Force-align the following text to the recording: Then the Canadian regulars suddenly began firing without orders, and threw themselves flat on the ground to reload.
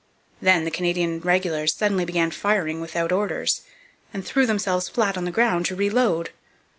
Then 0.41 0.63
the 0.63 0.71
Canadian 0.71 1.19
regulars 1.19 1.75
suddenly 1.75 2.05
began 2.05 2.31
firing 2.31 2.81
without 2.81 3.11
orders, 3.11 3.61
and 4.11 4.25
threw 4.25 4.47
themselves 4.47 4.89
flat 4.89 5.15
on 5.15 5.25
the 5.25 5.29
ground 5.31 5.67
to 5.67 5.75
reload. 5.75 6.31